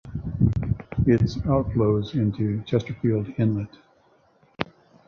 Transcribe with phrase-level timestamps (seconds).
[1.05, 3.77] Its outflows into Chesterfield Inlet.